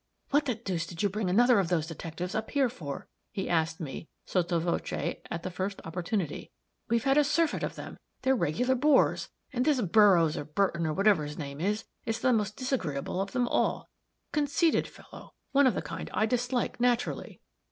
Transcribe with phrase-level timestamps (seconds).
[0.31, 3.79] "What the deuce did you bring another of those detectives up here for?" he asked
[3.79, 6.49] me, sotto voce, at the first opportunity.
[6.89, 9.29] "We've had a surfeit of them they're regular bores!
[9.53, 13.33] and this Burroughs or Burton, or whatever his name is, is the most disagreeable of
[13.33, 13.91] them all.
[14.31, 17.39] A conceited fellow one of the kind I dislike, naturally."